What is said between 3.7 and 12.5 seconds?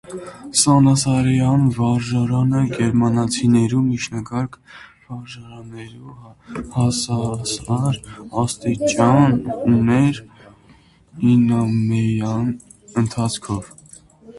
միջնակարգ վարժարաններու հաւասար աստիճան ունէր, իննամեայ